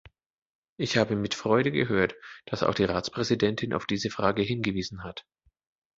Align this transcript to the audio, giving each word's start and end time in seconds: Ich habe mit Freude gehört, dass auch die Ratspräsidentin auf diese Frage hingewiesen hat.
Ich 0.77 0.97
habe 0.97 1.15
mit 1.15 1.35
Freude 1.35 1.71
gehört, 1.71 2.15
dass 2.47 2.63
auch 2.63 2.73
die 2.73 2.85
Ratspräsidentin 2.85 3.71
auf 3.71 3.85
diese 3.85 4.09
Frage 4.09 4.41
hingewiesen 4.41 5.03
hat. 5.03 5.27